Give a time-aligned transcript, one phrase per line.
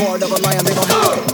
[0.00, 1.29] heart of a lion, they don't have it.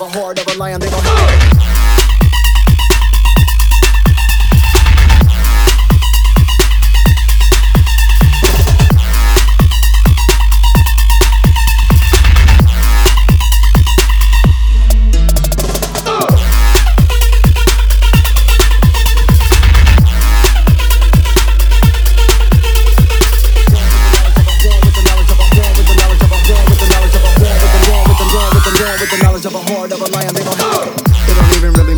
[0.00, 1.77] of a horde of a lion, they were.
[30.48, 31.94] They don't even really